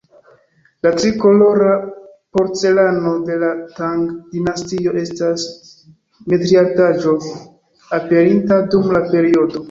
La 0.85 0.91
tri-kolora 0.99 1.73
porcelano 2.37 3.11
de 3.27 3.35
la 3.43 3.49
Tang-dinastio 3.79 4.93
estas 5.01 5.43
metiartaĵo 6.33 7.13
aperinta 7.99 8.59
dum 8.73 8.89
la 8.97 9.03
periodo. 9.13 9.59